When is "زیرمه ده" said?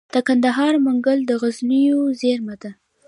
2.21-2.71